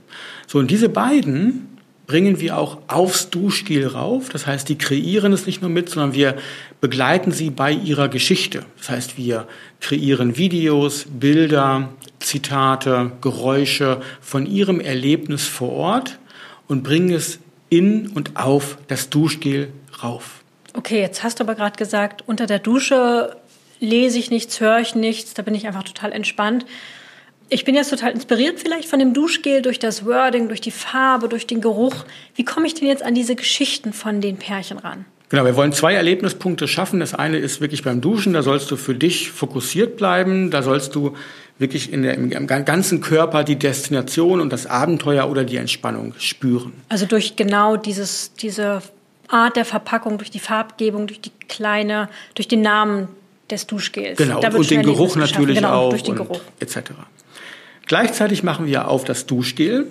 So 0.46 0.58
und 0.58 0.70
diese 0.70 0.90
beiden 0.90 1.75
bringen 2.06 2.40
wir 2.40 2.56
auch 2.56 2.78
aufs 2.86 3.30
Duschgel 3.30 3.86
rauf. 3.86 4.28
Das 4.28 4.46
heißt, 4.46 4.68
die 4.68 4.78
kreieren 4.78 5.32
es 5.32 5.46
nicht 5.46 5.60
nur 5.60 5.70
mit, 5.70 5.88
sondern 5.88 6.14
wir 6.14 6.36
begleiten 6.80 7.32
sie 7.32 7.50
bei 7.50 7.72
ihrer 7.72 8.08
Geschichte. 8.08 8.64
Das 8.78 8.90
heißt, 8.90 9.18
wir 9.18 9.48
kreieren 9.80 10.36
Videos, 10.36 11.06
Bilder, 11.08 11.90
Zitate, 12.20 13.12
Geräusche 13.20 14.00
von 14.20 14.46
ihrem 14.46 14.80
Erlebnis 14.80 15.46
vor 15.46 15.72
Ort 15.72 16.18
und 16.68 16.82
bringen 16.82 17.12
es 17.12 17.38
in 17.68 18.08
und 18.08 18.36
auf 18.36 18.78
das 18.88 19.10
Duschgel 19.10 19.68
rauf. 20.02 20.42
Okay, 20.74 21.00
jetzt 21.00 21.22
hast 21.22 21.40
du 21.40 21.44
aber 21.44 21.54
gerade 21.54 21.76
gesagt, 21.76 22.22
unter 22.26 22.46
der 22.46 22.58
Dusche 22.58 23.36
lese 23.80 24.18
ich 24.18 24.30
nichts, 24.30 24.60
höre 24.60 24.78
ich 24.78 24.94
nichts, 24.94 25.34
da 25.34 25.42
bin 25.42 25.54
ich 25.54 25.66
einfach 25.66 25.84
total 25.84 26.12
entspannt. 26.12 26.66
Ich 27.48 27.64
bin 27.64 27.74
jetzt 27.74 27.90
total 27.90 28.12
inspiriert 28.12 28.58
vielleicht 28.58 28.88
von 28.88 28.98
dem 28.98 29.14
Duschgel 29.14 29.62
durch 29.62 29.78
das 29.78 30.04
Wording, 30.04 30.48
durch 30.48 30.60
die 30.60 30.72
Farbe, 30.72 31.28
durch 31.28 31.46
den 31.46 31.60
Geruch. 31.60 32.04
Wie 32.34 32.44
komme 32.44 32.66
ich 32.66 32.74
denn 32.74 32.88
jetzt 32.88 33.04
an 33.04 33.14
diese 33.14 33.36
Geschichten 33.36 33.92
von 33.92 34.20
den 34.20 34.36
Pärchen 34.36 34.78
ran? 34.78 35.04
Genau, 35.28 35.44
wir 35.44 35.56
wollen 35.56 35.72
zwei 35.72 35.94
Erlebnispunkte 35.94 36.68
schaffen. 36.68 37.00
Das 37.00 37.14
eine 37.14 37.38
ist 37.38 37.60
wirklich 37.60 37.82
beim 37.82 38.00
Duschen, 38.00 38.32
da 38.32 38.42
sollst 38.42 38.70
du 38.70 38.76
für 38.76 38.94
dich 38.94 39.30
fokussiert 39.30 39.96
bleiben, 39.96 40.50
da 40.50 40.62
sollst 40.62 40.94
du 40.94 41.16
wirklich 41.58 41.92
in 41.92 42.02
der, 42.02 42.14
im 42.14 42.46
ganzen 42.46 43.00
Körper 43.00 43.42
die 43.42 43.56
Destination 43.56 44.40
und 44.40 44.52
das 44.52 44.66
Abenteuer 44.66 45.28
oder 45.28 45.44
die 45.44 45.56
Entspannung 45.56 46.14
spüren. 46.18 46.72
Also 46.88 47.06
durch 47.06 47.34
genau 47.34 47.76
dieses, 47.76 48.34
diese 48.34 48.82
Art 49.28 49.56
der 49.56 49.64
Verpackung, 49.64 50.18
durch 50.18 50.30
die 50.30 50.38
Farbgebung, 50.38 51.06
durch 51.06 51.20
die 51.20 51.32
kleine, 51.48 52.08
durch 52.34 52.46
den 52.46 52.60
Namen 52.60 53.08
des 53.50 53.66
Duschgels. 53.66 54.18
Genau, 54.18 54.40
und 54.40 54.70
den 54.70 54.82
Geruch 54.82 55.16
natürlich 55.16 55.56
genau, 55.56 55.86
auch 55.86 55.90
durch 55.90 56.02
den 56.02 56.16
Geruch. 56.16 56.40
etc. 56.60 56.92
Gleichzeitig 57.86 58.42
machen 58.42 58.66
wir 58.66 58.88
auf 58.88 59.04
das 59.04 59.26
Duschgel 59.26 59.86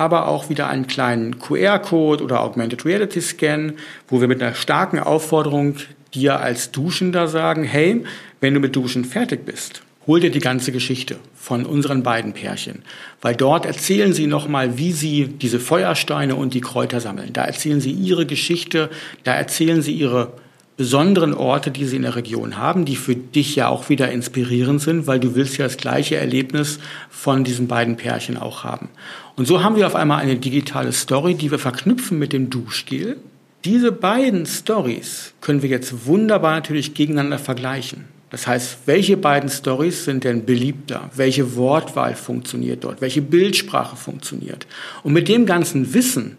aber 0.00 0.28
auch 0.28 0.48
wieder 0.48 0.68
einen 0.68 0.86
kleinen 0.86 1.38
QR-Code 1.38 2.24
oder 2.24 2.40
Augmented 2.40 2.86
Reality 2.86 3.20
Scan, 3.20 3.74
wo 4.08 4.22
wir 4.22 4.28
mit 4.28 4.42
einer 4.42 4.54
starken 4.54 4.98
Aufforderung 4.98 5.76
dir 6.14 6.40
als 6.40 6.72
Duschender 6.72 7.28
sagen, 7.28 7.64
hey, 7.64 8.02
wenn 8.40 8.54
du 8.54 8.60
mit 8.60 8.74
Duschen 8.74 9.04
fertig 9.04 9.44
bist, 9.44 9.82
hol 10.06 10.18
dir 10.18 10.30
die 10.30 10.40
ganze 10.40 10.72
Geschichte 10.72 11.18
von 11.34 11.66
unseren 11.66 12.02
beiden 12.02 12.32
Pärchen, 12.32 12.82
weil 13.20 13.36
dort 13.36 13.66
erzählen 13.66 14.14
sie 14.14 14.26
nochmal, 14.26 14.78
wie 14.78 14.92
sie 14.92 15.26
diese 15.26 15.60
Feuersteine 15.60 16.34
und 16.34 16.54
die 16.54 16.62
Kräuter 16.62 17.00
sammeln. 17.00 17.34
Da 17.34 17.44
erzählen 17.44 17.82
sie 17.82 17.92
ihre 17.92 18.24
Geschichte, 18.24 18.88
da 19.24 19.34
erzählen 19.34 19.82
sie 19.82 19.92
ihre 19.92 20.32
besonderen 20.80 21.34
Orte, 21.34 21.70
die 21.70 21.84
sie 21.84 21.96
in 21.96 22.04
der 22.04 22.16
Region 22.16 22.56
haben, 22.56 22.86
die 22.86 22.96
für 22.96 23.14
dich 23.14 23.54
ja 23.54 23.68
auch 23.68 23.90
wieder 23.90 24.10
inspirierend 24.10 24.80
sind, 24.80 25.06
weil 25.06 25.20
du 25.20 25.34
willst 25.34 25.58
ja 25.58 25.66
das 25.66 25.76
gleiche 25.76 26.16
Erlebnis 26.16 26.78
von 27.10 27.44
diesen 27.44 27.68
beiden 27.68 27.96
Pärchen 27.96 28.38
auch 28.38 28.64
haben. 28.64 28.88
Und 29.36 29.44
so 29.44 29.62
haben 29.62 29.76
wir 29.76 29.86
auf 29.86 29.94
einmal 29.94 30.22
eine 30.22 30.36
digitale 30.36 30.92
Story, 30.92 31.34
die 31.34 31.50
wir 31.50 31.58
verknüpfen 31.58 32.18
mit 32.18 32.32
dem 32.32 32.48
Duschgel. 32.48 33.18
Diese 33.66 33.92
beiden 33.92 34.46
Stories 34.46 35.34
können 35.42 35.60
wir 35.60 35.68
jetzt 35.68 36.06
wunderbar 36.06 36.54
natürlich 36.54 36.94
gegeneinander 36.94 37.38
vergleichen. 37.38 38.06
Das 38.30 38.46
heißt, 38.46 38.78
welche 38.86 39.18
beiden 39.18 39.50
Stories 39.50 40.06
sind 40.06 40.24
denn 40.24 40.46
beliebter? 40.46 41.10
Welche 41.14 41.56
Wortwahl 41.56 42.14
funktioniert 42.14 42.84
dort? 42.84 43.02
Welche 43.02 43.20
Bildsprache 43.20 43.96
funktioniert? 43.96 44.66
Und 45.02 45.12
mit 45.12 45.28
dem 45.28 45.44
ganzen 45.44 45.92
Wissen 45.92 46.38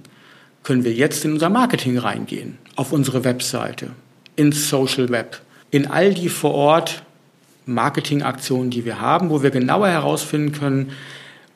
können 0.63 0.83
wir 0.83 0.93
jetzt 0.93 1.25
in 1.25 1.33
unser 1.33 1.51
Marketing 1.51 2.00
reingehen, 2.00 2.57
auf 2.75 2.91
unsere 2.91 3.24
Webseite, 3.24 3.91
ins 4.35 4.69
Social 4.69 5.09
Web, 5.09 5.41
in 5.71 5.88
all 5.88 6.13
die 6.13 6.29
vor 6.29 6.53
Ort 6.53 7.03
Marketingaktionen, 7.65 8.71
die 8.71 8.85
wir 8.85 9.00
haben, 9.00 9.29
wo 9.29 9.43
wir 9.43 9.51
genauer 9.51 9.88
herausfinden 9.88 10.51
können, 10.51 10.91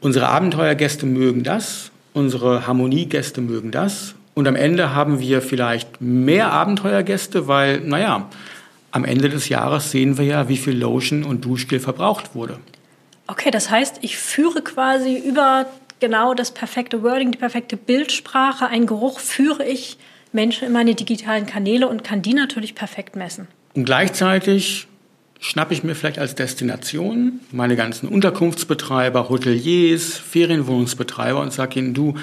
unsere 0.02 0.28
Abenteuergäste 0.28 1.06
mögen 1.06 1.44
das, 1.44 1.92
unsere 2.14 2.68
Harmoniegäste 2.68 3.42
mögen 3.42 3.72
das 3.72 4.16
und 4.36 4.48
am 4.48 4.56
Ende 4.56 4.94
haben 4.94 5.20
wir 5.20 5.42
vielleicht 5.42 6.02
mehr 6.02 6.52
Abenteuergäste, 6.52 7.48
weil, 7.48 7.80
naja, 7.80 8.30
am 8.92 9.06
Ende 9.06 9.30
des 9.30 9.50
Jahres 9.50 9.92
sehen 9.92 10.18
wir 10.18 10.26
ja, 10.26 10.50
wie 10.50 10.58
viel 10.58 10.78
Lotion 10.78 11.24
und 11.24 11.44
Duschgel 11.46 11.80
verbraucht 11.80 12.36
wurde. 12.36 12.60
Okay, 13.28 13.50
das 13.50 13.70
heißt, 13.70 14.00
ich 14.02 14.18
führe 14.18 14.62
quasi 14.62 15.18
über 15.18 15.66
genau 16.00 16.34
das 16.34 16.52
perfekte 16.52 17.02
Wording, 17.02 17.32
die 17.32 17.38
perfekte 17.38 17.78
Bildsprache, 17.78 18.68
einen 18.68 18.86
Geruch 18.86 19.20
führe 19.20 19.66
ich 19.66 19.98
Menschen 20.36 20.68
in 20.68 20.74
meine 20.74 20.94
digitalen 20.94 21.48
Kanäle 21.48 21.88
und 21.88 22.04
kann 22.04 22.22
die 22.22 22.36
natürlich 22.36 22.76
perfekt 22.76 23.16
messen. 23.16 23.48
Und 23.74 23.86
gleichzeitig 23.86 24.88
schnappe 25.40 25.74
ich 25.74 25.84
mir 25.84 25.96
vielleicht 25.96 26.20
als 26.20 26.36
Destination 26.36 27.40
meine 27.52 27.76
ganzen 27.76 28.08
Unterkunftsbetreiber, 28.08 29.30
Hoteliers, 29.30 30.18
Ferienwohnungsbetreiber 30.18 31.40
und 31.40 31.54
sage 31.54 31.80
ihnen, 31.80 31.94
du, 31.94 32.16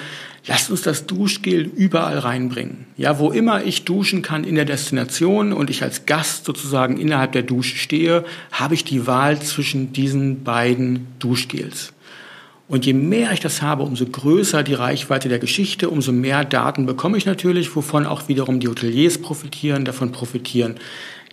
lasst 0.47 0.69
uns 0.69 0.81
das 0.81 1.05
Duschgel 1.05 1.61
überall 1.61 2.19
reinbringen. 2.19 2.85
Ja, 2.97 3.19
wo 3.19 3.31
immer 3.31 3.63
ich 3.63 3.85
duschen 3.85 4.21
kann 4.21 4.43
in 4.43 4.55
der 4.55 4.65
Destination 4.65 5.53
und 5.53 5.69
ich 5.69 5.83
als 5.83 6.05
Gast 6.05 6.45
sozusagen 6.45 6.97
innerhalb 6.97 7.31
der 7.31 7.43
Dusche 7.43 7.77
stehe, 7.77 8.25
habe 8.51 8.73
ich 8.73 8.83
die 8.83 9.07
Wahl 9.07 9.39
zwischen 9.41 9.93
diesen 9.93 10.43
beiden 10.43 11.07
Duschgels. 11.19 11.93
Und 12.73 12.87
je 12.87 12.93
mehr 12.93 13.31
ich 13.31 13.39
das 13.39 13.61
habe, 13.61 13.83
umso 13.83 14.03
größer 14.03 14.63
die 14.63 14.73
Reichweite 14.73 15.29
der 15.29 15.37
Geschichte, 15.37 15.91
umso 15.91 16.11
mehr 16.11 16.43
Daten 16.43 16.87
bekomme 16.87 17.19
ich 17.19 17.27
natürlich, 17.27 17.75
wovon 17.75 18.07
auch 18.07 18.27
wiederum 18.29 18.59
die 18.59 18.67
Hoteliers 18.67 19.19
profitieren, 19.19 19.85
davon 19.85 20.11
profitieren. 20.11 20.77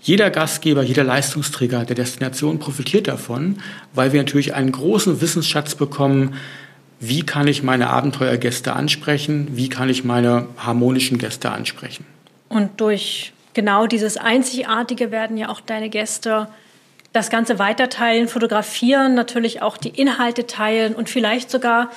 Jeder 0.03 0.29
Gastgeber, 0.29 0.83
jeder 0.83 1.03
Leistungsträger 1.03 1.87
der 1.87 1.97
Destination 1.97 2.59
profitiert 2.59 3.09
davon, 3.09 3.57
weil 3.95 4.13
wir 4.13 4.21
natürlich 4.21 4.53
einen 4.53 4.71
großen 4.71 5.23
Wissensschatz 5.23 5.77
bekommen, 5.77 6.35
wie 6.99 7.23
kann 7.23 7.49
ich 7.49 7.63
meine 7.63 7.89
Abenteuergäste 7.89 8.75
ansprechen, 8.75 9.49
wie 9.53 9.71
kann 9.71 9.89
ich 9.89 10.05
meine 10.05 10.47
harmonischen 10.59 11.17
Gäste 11.17 11.53
ansprechen. 11.53 12.05
Und 12.51 12.83
durch 12.83 13.33
genau 13.55 13.87
dieses 13.87 14.19
Einzigartige 14.19 15.11
werden 15.11 15.39
ja 15.39 15.49
auch 15.49 15.63
deine 15.63 15.89
Gäste 15.89 16.49
das 17.13 17.31
Ganze 17.31 17.59
weiterteilen, 17.59 18.29
fotografieren, 18.29 19.15
natürlich 19.15 19.63
auch 19.63 19.77
die 19.77 19.89
Inhalte 19.89 20.47
teilen 20.47 20.95
und 20.95 21.09
vielleicht 21.11 21.51
sogar 21.51 21.91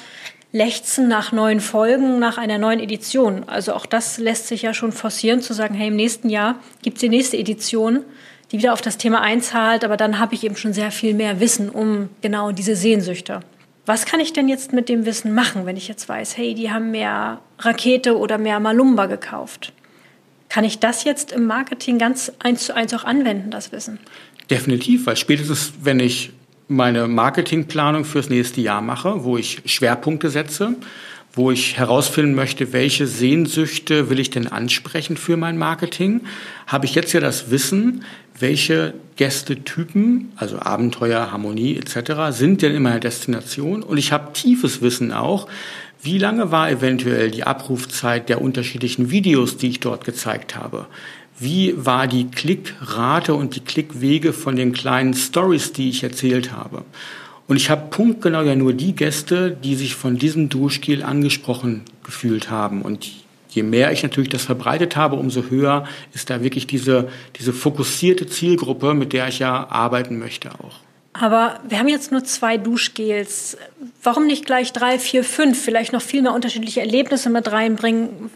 lechzen 0.51 1.07
nach 1.07 1.31
neuen 1.31 1.59
Folgen, 1.59 2.19
nach 2.19 2.37
einer 2.37 2.57
neuen 2.57 2.79
Edition. 2.79 3.43
Also 3.47 3.73
auch 3.73 3.85
das 3.85 4.19
lässt 4.19 4.47
sich 4.47 4.61
ja 4.61 4.73
schon 4.73 4.91
forcieren, 4.91 5.41
zu 5.41 5.53
sagen, 5.53 5.73
hey, 5.73 5.87
im 5.87 5.95
nächsten 5.95 6.29
Jahr 6.29 6.55
gibt 6.81 6.97
es 6.97 7.01
die 7.01 7.09
nächste 7.09 7.37
Edition, 7.37 8.03
die 8.51 8.59
wieder 8.59 8.73
auf 8.73 8.81
das 8.81 8.97
Thema 8.97 9.21
einzahlt, 9.21 9.83
aber 9.83 9.97
dann 9.97 10.19
habe 10.19 10.35
ich 10.35 10.43
eben 10.43 10.55
schon 10.55 10.73
sehr 10.73 10.91
viel 10.91 11.15
mehr 11.15 11.39
Wissen 11.39 11.69
um 11.69 12.09
genau 12.21 12.51
diese 12.51 12.75
Sehnsüchte. 12.75 13.39
Was 13.85 14.05
kann 14.05 14.19
ich 14.19 14.31
denn 14.31 14.47
jetzt 14.47 14.73
mit 14.73 14.89
dem 14.89 15.05
Wissen 15.05 15.33
machen, 15.33 15.65
wenn 15.65 15.75
ich 15.75 15.87
jetzt 15.87 16.07
weiß, 16.07 16.37
hey, 16.37 16.53
die 16.53 16.71
haben 16.71 16.91
mehr 16.91 17.41
Rakete 17.59 18.17
oder 18.17 18.37
mehr 18.37 18.59
Malumba 18.59 19.07
gekauft? 19.07 19.73
Kann 20.49 20.63
ich 20.63 20.77
das 20.77 21.03
jetzt 21.03 21.31
im 21.31 21.47
Marketing 21.47 21.97
ganz 21.97 22.31
eins 22.37 22.65
zu 22.65 22.75
eins 22.75 22.93
auch 22.93 23.03
anwenden, 23.03 23.49
das 23.49 23.71
Wissen? 23.71 23.99
Definitiv, 24.49 25.05
weil 25.05 25.15
spätestens, 25.15 25.73
wenn 25.81 25.99
ich 25.99 26.31
meine 26.67 27.07
Marketingplanung 27.07 28.05
fürs 28.05 28.29
nächste 28.29 28.61
Jahr 28.61 28.81
mache, 28.81 29.23
wo 29.23 29.37
ich 29.37 29.61
Schwerpunkte 29.65 30.29
setze, 30.29 30.75
wo 31.33 31.49
ich 31.49 31.77
herausfinden 31.77 32.35
möchte, 32.35 32.73
welche 32.73 33.07
Sehnsüchte 33.07 34.09
will 34.09 34.19
ich 34.19 34.29
denn 34.29 34.47
ansprechen 34.47 35.17
für 35.17 35.35
mein 35.35 35.57
Marketing, 35.57 36.21
habe 36.67 36.85
ich 36.85 36.93
jetzt 36.93 37.11
ja 37.13 37.19
das 37.19 37.49
Wissen, 37.49 38.05
welche 38.37 38.93
Gästetypen, 39.15 40.31
also 40.35 40.59
Abenteuer, 40.59 41.31
Harmonie 41.31 41.77
etc., 41.77 42.37
sind 42.37 42.61
denn 42.61 42.75
in 42.75 42.83
meiner 42.83 42.99
Destination 42.99 43.81
und 43.81 43.97
ich 43.97 44.11
habe 44.11 44.33
tiefes 44.33 44.81
Wissen 44.81 45.11
auch, 45.11 45.47
wie 46.03 46.17
lange 46.17 46.51
war 46.51 46.69
eventuell 46.69 47.31
die 47.31 47.45
Abrufzeit 47.45 48.27
der 48.27 48.41
unterschiedlichen 48.41 49.09
Videos, 49.09 49.57
die 49.57 49.69
ich 49.69 49.79
dort 49.79 50.03
gezeigt 50.03 50.55
habe? 50.55 50.87
Wie 51.39 51.73
war 51.77 52.07
die 52.07 52.27
Klickrate 52.29 53.33
und 53.33 53.55
die 53.55 53.61
Klickwege 53.61 54.33
von 54.33 54.55
den 54.55 54.73
kleinen 54.73 55.13
Stories, 55.13 55.73
die 55.73 55.89
ich 55.89 56.03
erzählt 56.03 56.51
habe. 56.51 56.83
Und 57.47 57.57
ich 57.57 57.69
habe 57.69 57.89
punktgenau 57.89 58.41
ja 58.43 58.55
nur 58.55 58.73
die 58.73 58.95
Gäste, 58.95 59.51
die 59.51 59.75
sich 59.75 59.95
von 59.95 60.17
diesem 60.17 60.49
Duschgel 60.49 61.03
angesprochen 61.03 61.83
gefühlt 62.03 62.49
haben. 62.49 62.81
Und 62.81 63.09
je 63.49 63.63
mehr 63.63 63.91
ich 63.91 64.03
natürlich 64.03 64.29
das 64.29 64.43
verbreitet 64.43 64.95
habe, 64.95 65.17
umso 65.17 65.49
höher 65.49 65.85
ist 66.13 66.29
da 66.29 66.41
wirklich 66.41 66.67
diese, 66.67 67.09
diese 67.37 67.53
fokussierte 67.53 68.27
Zielgruppe, 68.27 68.93
mit 68.93 69.13
der 69.13 69.27
ich 69.27 69.39
ja 69.39 69.69
arbeiten 69.69 70.19
möchte 70.19 70.51
auch. 70.51 70.79
Aber 71.13 71.59
wir 71.67 71.77
haben 71.77 71.89
jetzt 71.89 72.11
nur 72.11 72.23
zwei 72.23 72.57
Duschgels. 72.57 73.57
Warum 74.01 74.25
nicht 74.25 74.45
gleich 74.45 74.73
drei, 74.73 74.97
vier, 74.97 75.23
fünf? 75.23 75.61
Vielleicht 75.61 75.93
noch 75.93 76.01
viel 76.01 76.23
mehr 76.23 76.33
unterschiedliche 76.33 76.79
Erlebnisse 76.79 77.29
mit 77.29 77.51
reinbringen. 77.51 78.31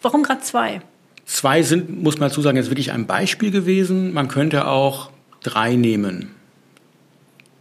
Warum 0.00 0.22
gerade 0.22 0.40
zwei? 0.40 0.80
Zwei 1.24 1.62
sind, 1.62 2.02
muss 2.02 2.18
man 2.18 2.28
dazu 2.28 2.42
sagen, 2.42 2.56
jetzt 2.56 2.70
wirklich 2.70 2.92
ein 2.92 3.06
Beispiel 3.06 3.50
gewesen. 3.50 4.12
Man 4.12 4.28
könnte 4.28 4.66
auch 4.66 5.10
drei 5.42 5.74
nehmen. 5.76 6.30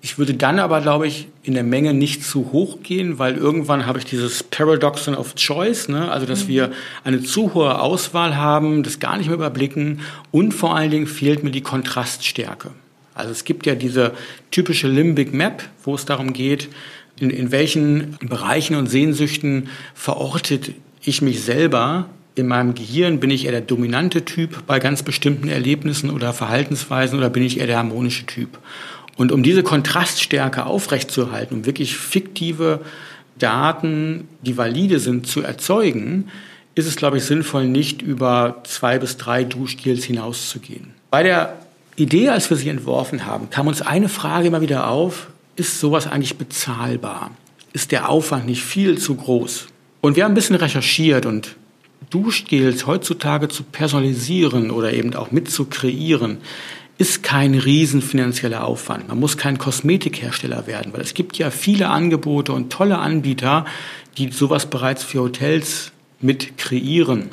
Ich 0.02 0.18
würde 0.18 0.34
dann 0.34 0.60
aber, 0.60 0.82
glaube 0.82 1.08
ich, 1.08 1.30
in 1.44 1.54
der 1.54 1.64
Menge 1.64 1.94
nicht 1.94 2.26
zu 2.26 2.52
hoch 2.52 2.84
gehen, 2.84 3.20
weil 3.20 3.38
irgendwann 3.38 3.86
habe 3.86 4.00
ich 4.00 4.06
dieses 4.06 4.44
Paradoxon 4.44 5.16
of 5.16 5.36
Choice, 5.36 5.88
ne? 5.88 6.12
also 6.12 6.26
dass 6.26 6.44
mhm. 6.44 6.48
wir 6.50 6.72
eine 7.06 7.24
zu 7.24 7.54
hohe 7.54 7.80
Auswahl 7.80 8.36
haben, 8.36 8.84
das 8.84 9.00
gar 9.00 9.16
nicht 9.16 9.28
mehr 9.28 9.36
überblicken 9.36 10.02
und 10.32 10.54
vor 10.54 10.76
allen 10.76 10.92
Dingen 10.92 11.08
fehlt 11.08 11.44
mir 11.46 11.52
die 11.52 11.62
Kontraststärke. 11.62 12.72
Also 13.14 13.32
es 13.32 13.46
gibt 13.46 13.66
ja 13.66 13.76
diese 13.76 14.12
typische 14.52 14.90
Limbic 14.90 15.34
Map, 15.34 15.64
wo 15.86 15.96
es 15.96 16.04
darum 16.04 16.34
geht, 16.34 16.68
in, 17.18 17.30
in 17.30 17.52
welchen 17.52 18.18
Bereichen 18.22 18.76
und 18.76 18.88
Sehnsüchten 18.88 19.70
verortet 19.94 20.72
ich 21.02 21.22
mich 21.22 21.44
selber 21.44 22.10
in 22.36 22.48
meinem 22.48 22.74
Gehirn 22.74 23.20
bin 23.20 23.30
ich 23.30 23.46
eher 23.46 23.52
der 23.52 23.62
dominante 23.62 24.26
Typ 24.26 24.66
bei 24.66 24.80
ganz 24.80 25.04
bestimmten 25.04 25.48
Erlebnissen 25.48 26.10
oder 26.10 26.34
Verhaltensweisen 26.34 27.18
oder 27.18 27.30
bin 27.30 27.44
ich 27.44 27.60
eher 27.60 27.68
der 27.68 27.78
harmonische 27.78 28.26
Typ? 28.26 28.58
Und 29.16 29.32
um 29.32 29.44
diese 29.44 29.62
Kontraststärke 29.62 30.66
aufrechtzuerhalten, 30.66 31.58
um 31.58 31.66
wirklich 31.66 31.96
fiktive 31.96 32.82
Daten, 33.38 34.28
die 34.42 34.58
valide 34.58 35.00
sind, 35.00 35.28
zu 35.28 35.42
erzeugen, 35.42 36.30
ist 36.76 36.88
es, 36.88 36.96
glaube 36.96 37.18
ich, 37.18 37.24
sinnvoll, 37.26 37.68
nicht 37.68 38.02
über 38.02 38.62
zwei 38.64 38.98
bis 38.98 39.18
drei 39.18 39.44
Duschgels 39.44 40.04
hinauszugehen. 40.06 40.94
Bei 41.12 41.22
der 41.22 41.60
Idee, 41.96 42.30
als 42.30 42.50
wir 42.50 42.58
sie 42.58 42.70
entworfen 42.70 43.28
haben, 43.28 43.52
kam 43.52 43.68
uns 43.68 43.84
eine 43.84 44.10
Frage 44.10 44.48
immer 44.48 44.62
wieder 44.62 44.88
auf, 44.88 45.28
ist 45.56 45.80
sowas 45.80 46.08
eigentlich 46.08 46.38
bezahlbar? 46.38 47.30
Ist 47.74 47.92
der 47.92 48.10
Aufwand 48.10 48.48
nicht 48.48 48.64
viel 48.64 48.98
zu 48.98 49.14
groß? 49.14 49.68
Und 50.02 50.16
wir 50.16 50.24
haben 50.24 50.32
ein 50.32 50.36
bisschen 50.36 50.56
recherchiert 50.56 51.28
und 51.28 51.56
Duschgels 52.14 52.86
heutzutage 52.86 53.48
zu 53.48 53.64
personalisieren 53.64 54.70
oder 54.70 54.94
eben 54.94 55.16
auch 55.16 55.32
mit 55.32 55.50
zu 55.50 55.66
kreieren, 55.66 56.38
ist 57.00 57.24
kein 57.24 57.56
riesen 57.56 58.04
finanzieller 58.04 58.66
Aufwand. 58.66 59.08
Man 59.08 59.20
muss 59.20 59.36
kein 59.36 59.58
Kosmetikhersteller 59.58 60.68
werden, 60.68 60.94
weil 60.94 61.02
es 61.02 61.16
gibt 61.16 61.40
ja 61.40 61.50
viele 61.50 61.90
Angebote 61.90 62.54
und 62.54 62.72
tolle 62.72 63.00
Anbieter, 63.00 63.66
die 64.20 64.32
sowas 64.32 64.68
bereits 64.68 65.04
für 65.04 65.22
Hotels 65.22 65.92
mit 66.22 66.58
kreieren. 66.60 67.30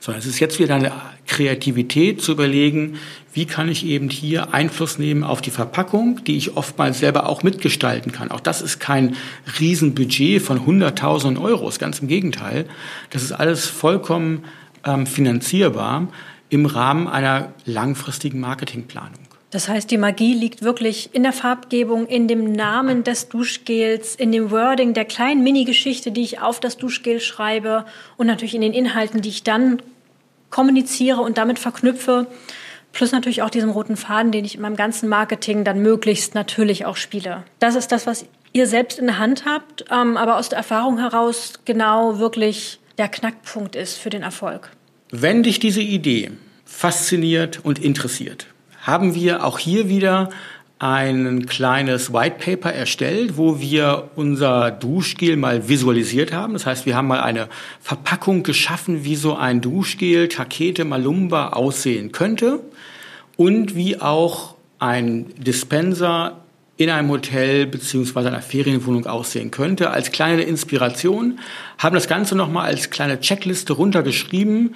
Sondern 0.00 0.20
es 0.20 0.26
ist 0.26 0.38
jetzt 0.40 0.58
wieder 0.58 0.74
eine 0.76 0.92
Kreativität 1.26 2.20
zu 2.22 2.32
überlegen, 2.32 2.98
wie 3.32 3.44
kann 3.44 3.68
ich 3.68 3.84
eben 3.84 4.08
hier 4.08 4.54
Einfluss 4.54 4.98
nehmen 4.98 5.24
auf 5.24 5.40
die 5.40 5.50
Verpackung, 5.50 6.22
die 6.24 6.36
ich 6.36 6.56
oftmals 6.56 7.00
selber 7.00 7.28
auch 7.28 7.42
mitgestalten 7.42 8.12
kann. 8.12 8.30
Auch 8.30 8.40
das 8.40 8.62
ist 8.62 8.78
kein 8.78 9.16
Riesenbudget 9.58 10.40
von 10.40 10.64
hunderttausend 10.64 11.38
Euros, 11.38 11.78
ganz 11.78 11.98
im 11.98 12.08
Gegenteil. 12.08 12.66
Das 13.10 13.22
ist 13.22 13.32
alles 13.32 13.66
vollkommen 13.66 14.44
ähm, 14.84 15.06
finanzierbar 15.06 16.08
im 16.48 16.66
Rahmen 16.66 17.08
einer 17.08 17.52
langfristigen 17.64 18.40
Marketingplanung. 18.40 19.25
Das 19.50 19.68
heißt, 19.68 19.90
die 19.90 19.96
Magie 19.96 20.34
liegt 20.34 20.62
wirklich 20.62 21.10
in 21.12 21.22
der 21.22 21.32
Farbgebung, 21.32 22.06
in 22.06 22.26
dem 22.26 22.52
Namen 22.52 23.04
des 23.04 23.28
Duschgels, 23.28 24.16
in 24.16 24.32
dem 24.32 24.50
Wording 24.50 24.92
der 24.92 25.04
kleinen 25.04 25.44
Mini-Geschichte, 25.44 26.10
die 26.10 26.22
ich 26.22 26.40
auf 26.40 26.58
das 26.58 26.76
Duschgel 26.76 27.20
schreibe 27.20 27.84
und 28.16 28.26
natürlich 28.26 28.54
in 28.54 28.60
den 28.60 28.72
Inhalten, 28.72 29.22
die 29.22 29.28
ich 29.28 29.44
dann 29.44 29.80
kommuniziere 30.50 31.20
und 31.20 31.38
damit 31.38 31.58
verknüpfe. 31.58 32.26
Plus 32.92 33.12
natürlich 33.12 33.42
auch 33.42 33.50
diesen 33.50 33.70
roten 33.70 33.96
Faden, 33.96 34.32
den 34.32 34.44
ich 34.44 34.56
in 34.56 34.62
meinem 34.62 34.76
ganzen 34.76 35.08
Marketing 35.08 35.64
dann 35.64 35.80
möglichst 35.80 36.34
natürlich 36.34 36.84
auch 36.86 36.96
spiele. 36.96 37.44
Das 37.58 37.76
ist 37.76 37.92
das, 37.92 38.06
was 38.06 38.26
ihr 38.52 38.66
selbst 38.66 38.98
in 38.98 39.06
der 39.06 39.18
Hand 39.18 39.44
habt, 39.44 39.84
ähm, 39.92 40.16
aber 40.16 40.38
aus 40.38 40.48
der 40.48 40.58
Erfahrung 40.58 40.98
heraus 40.98 41.54
genau 41.64 42.18
wirklich 42.18 42.80
der 42.98 43.08
Knackpunkt 43.08 43.76
ist 43.76 43.98
für 43.98 44.10
den 44.10 44.22
Erfolg. 44.22 44.70
Wenn 45.10 45.42
dich 45.42 45.60
diese 45.60 45.82
Idee 45.82 46.32
fasziniert 46.64 47.60
und 47.64 47.78
interessiert, 47.78 48.46
haben 48.86 49.16
wir 49.16 49.44
auch 49.44 49.58
hier 49.58 49.88
wieder 49.88 50.30
ein 50.78 51.46
kleines 51.46 52.12
White 52.12 52.36
Paper 52.38 52.72
erstellt, 52.72 53.36
wo 53.36 53.60
wir 53.60 54.10
unser 54.14 54.70
Duschgel 54.70 55.36
mal 55.36 55.68
visualisiert 55.68 56.32
haben. 56.32 56.52
Das 56.52 56.66
heißt, 56.66 56.86
wir 56.86 56.94
haben 56.94 57.08
mal 57.08 57.20
eine 57.20 57.48
Verpackung 57.80 58.42
geschaffen, 58.42 59.02
wie 59.02 59.16
so 59.16 59.34
ein 59.36 59.60
Duschgel, 59.60 60.28
Takete, 60.28 60.84
Malumba 60.84 61.48
aussehen 61.48 62.12
könnte 62.12 62.60
und 63.36 63.74
wie 63.74 64.00
auch 64.00 64.54
ein 64.78 65.26
Dispenser 65.38 66.42
in 66.76 66.90
einem 66.90 67.08
Hotel 67.08 67.66
beziehungsweise 67.66 68.28
einer 68.28 68.42
Ferienwohnung 68.42 69.06
aussehen 69.06 69.50
könnte. 69.50 69.90
Als 69.90 70.12
kleine 70.12 70.42
Inspiration 70.42 71.38
haben 71.78 71.94
das 71.94 72.06
Ganze 72.06 72.36
nochmal 72.36 72.66
als 72.66 72.90
kleine 72.90 73.18
Checkliste 73.18 73.72
runtergeschrieben. 73.72 74.74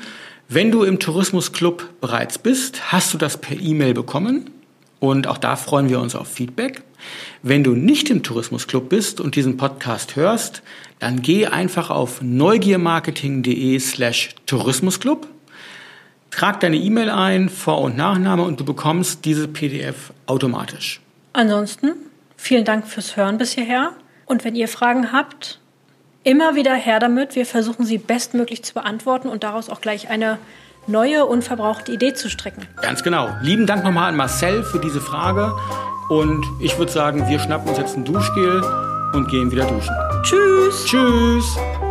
Wenn 0.53 0.73
du 0.73 0.83
im 0.83 0.99
Tourismusclub 0.99 2.01
bereits 2.01 2.37
bist, 2.37 2.91
hast 2.91 3.15
du 3.15 3.19
das 3.19 3.37
per 3.37 3.57
E-Mail 3.57 3.95
bekommen. 3.95 4.51
Und 4.99 5.29
auch 5.29 5.39
da 5.39 5.55
freuen 5.55 5.89
wir 5.89 6.01
uns 6.01 6.17
auf 6.17 6.27
Feedback. 6.27 6.83
Wenn 7.45 7.63
du 7.63 7.77
nicht 7.77 8.11
im 8.11 8.25
Tourismusclub 8.25 8.89
bist 8.89 9.21
und 9.21 9.37
diesen 9.37 9.57
Podcast 9.57 10.17
hörst, 10.17 10.63
dann 10.99 11.23
geh 11.23 11.47
einfach 11.47 11.91
auf 11.91 12.21
neugiermarketing.de 12.21 13.79
slash 13.79 14.31
Tourismusclub, 14.47 15.29
trag 16.33 16.59
deine 16.59 16.79
E-Mail 16.79 17.11
ein, 17.11 17.49
Vor- 17.49 17.83
und 17.83 17.97
Nachname 17.97 18.43
und 18.43 18.59
du 18.59 18.65
bekommst 18.65 19.25
diese 19.25 19.47
PDF 19.47 20.13
automatisch. 20.27 21.01
Ansonsten 21.33 21.93
vielen 22.37 22.65
Dank 22.65 22.89
fürs 22.89 23.17
Hören 23.17 23.39
bis 23.39 23.53
hierher. 23.53 23.93
Und 24.27 24.45
wenn 24.45 24.57
ihr 24.57 24.67
Fragen 24.67 25.13
habt, 25.13 25.61
immer 26.25 26.55
wieder 26.55 26.75
her 26.75 26.99
damit. 26.99 27.37
Wir 27.37 27.47
versuchen 27.47 27.85
sie 27.85 27.99
bestmöglich 27.99 28.63
zu 28.63 28.75
beantworten 28.75 29.29
und 29.29 29.43
daraus 29.43 29.71
auch 29.71 29.81
gleich 29.81 30.11
eine 30.11 30.39
neue, 30.87 31.27
unverbrauchte 31.27 31.93
Idee 31.93 32.15
zu 32.15 32.29
stricken. 32.29 32.67
Ganz 32.83 33.03
genau. 33.03 33.29
Lieben 33.43 33.67
Dank 33.67 33.85
nochmal 33.85 34.09
an 34.09 34.17
Marcel 34.17 34.63
für 34.63 34.79
diese 34.79 35.01
Frage. 35.01 35.53
Und 36.09 36.45
ich 36.61 36.77
würde 36.79 36.91
sagen, 36.91 37.29
wir 37.29 37.39
schnappen 37.39 37.69
uns 37.69 37.79
jetzt 37.79 37.97
ein 37.97 38.05
Duschgel 38.05 38.63
und 39.13 39.29
gehen 39.29 39.51
wieder 39.51 39.65
duschen. 39.65 39.95
Tschüss. 40.23 40.85
Tschüss. 40.87 41.90